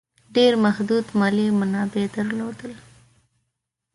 ډېر 0.35 0.53
محدود 0.65 1.05
مالي 1.19 1.47
منابع 1.59 2.05
درلودل. 2.15 2.73